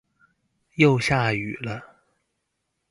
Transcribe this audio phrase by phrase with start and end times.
[0.77, 1.99] 又下雨了！